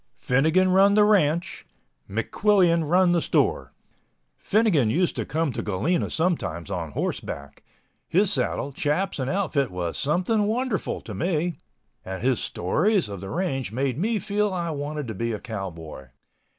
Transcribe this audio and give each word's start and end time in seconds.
Finnegan 0.17 0.69
run 0.71 0.95
the 0.95 1.03
ranch, 1.03 1.63
McQuillian 2.09 2.89
run 2.89 3.11
the 3.11 3.21
store. 3.21 3.71
Finnegan 4.35 4.89
used 4.89 5.15
to 5.15 5.27
come 5.27 5.51
to 5.51 5.61
Galena 5.61 6.09
sometimes 6.09 6.71
on 6.71 6.93
horseback. 6.93 7.61
His 8.07 8.33
saddle, 8.33 8.71
chaps 8.71 9.19
and 9.19 9.29
outfit 9.29 9.69
was 9.69 9.99
something 9.99 10.47
wonderful 10.47 11.01
to 11.01 11.13
me—and 11.13 12.23
his 12.23 12.39
stories 12.39 13.09
of 13.09 13.21
the 13.21 13.29
range 13.29 13.71
made 13.71 13.99
me 13.99 14.17
feel 14.17 14.51
I 14.51 14.71
wanted 14.71 15.07
to 15.07 15.13
be 15.13 15.33
a 15.33 15.39
cowboy. 15.39 16.07